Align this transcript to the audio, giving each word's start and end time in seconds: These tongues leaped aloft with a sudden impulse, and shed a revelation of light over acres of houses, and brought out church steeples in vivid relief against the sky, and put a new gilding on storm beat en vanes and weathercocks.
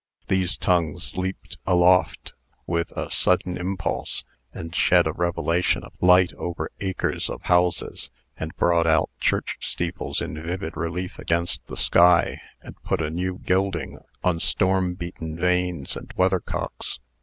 These 0.29 0.57
tongues 0.57 1.15
leaped 1.15 1.59
aloft 1.67 2.33
with 2.65 2.89
a 2.93 3.11
sudden 3.11 3.55
impulse, 3.55 4.23
and 4.51 4.73
shed 4.75 5.05
a 5.05 5.11
revelation 5.13 5.83
of 5.83 5.93
light 6.01 6.33
over 6.33 6.71
acres 6.79 7.29
of 7.29 7.43
houses, 7.43 8.09
and 8.35 8.55
brought 8.55 8.87
out 8.87 9.11
church 9.19 9.57
steeples 9.59 10.19
in 10.19 10.41
vivid 10.41 10.75
relief 10.75 11.19
against 11.19 11.63
the 11.67 11.77
sky, 11.77 12.41
and 12.63 12.81
put 12.81 12.99
a 12.99 13.11
new 13.11 13.37
gilding 13.45 13.99
on 14.23 14.39
storm 14.39 14.95
beat 14.95 15.17
en 15.21 15.37
vanes 15.37 15.95
and 15.95 16.11
weathercocks. 16.15 16.97